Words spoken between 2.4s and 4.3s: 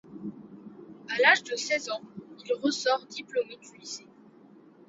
il ressort diplômé du lycée.